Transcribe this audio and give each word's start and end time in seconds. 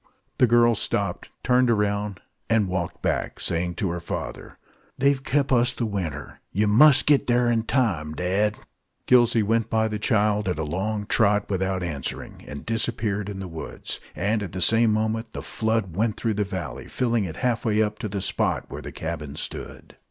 The 0.39 0.47
girl 0.47 0.73
stopped, 0.73 1.29
turned 1.43 1.69
round, 1.69 2.21
and 2.49 2.67
walked 2.67 3.03
back, 3.03 3.39
saying 3.39 3.75
to 3.75 3.91
her 3.91 3.99
father, 3.99 4.57
"They've 4.97 5.23
kep' 5.23 5.51
us 5.51 5.73
the 5.73 5.85
winter. 5.85 6.39
Yer 6.51 6.65
must 6.65 7.05
git 7.05 7.27
thar 7.27 7.51
in 7.51 7.61
time, 7.65 8.13
dad!" 8.13 8.57
Gillsey 9.05 9.43
went 9.43 9.69
by 9.69 9.87
the 9.87 9.99
child, 9.99 10.47
at 10.49 10.57
a 10.57 10.63
long 10.63 11.05
trot, 11.05 11.51
without 11.51 11.83
answering, 11.83 12.43
and 12.47 12.65
disappeared 12.65 13.29
in 13.29 13.37
the 13.39 13.47
woods; 13.47 13.99
and 14.15 14.41
at 14.41 14.53
the 14.53 14.59
same 14.61 14.91
moment 14.91 15.33
the 15.33 15.43
flood 15.43 15.95
went 15.95 16.17
through 16.17 16.33
the 16.33 16.43
valley, 16.45 16.87
filling 16.87 17.25
it 17.25 17.35
half 17.35 17.63
way 17.63 17.83
up 17.83 17.99
to 17.99 18.09
the 18.09 18.21
spot 18.21 18.65
where 18.69 18.81
the 18.81 18.91
cabin 18.91 19.35
stood. 19.35 19.97